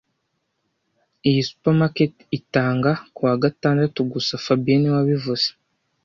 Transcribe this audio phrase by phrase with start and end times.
[1.29, 5.47] Iyi supermarket itanga kuwa gatandatu gusa fabien niwe wabivuze